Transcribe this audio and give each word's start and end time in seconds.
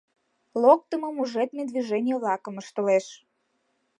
Локтымо-мужедме 0.61 1.63
движений-влакым 1.71 2.55
ыштылеш. 2.61 3.05